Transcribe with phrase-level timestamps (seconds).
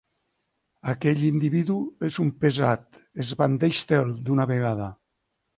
[0.93, 1.75] Aquell individu
[2.09, 4.93] és un pesat: esbandeix-te'l d'una vegada.